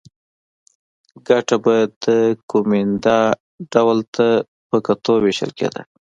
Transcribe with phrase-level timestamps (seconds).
[1.27, 2.05] ګټه به د
[2.51, 3.19] کومېندا
[3.73, 4.27] ډول ته
[4.69, 5.81] په کتو وېشل کېده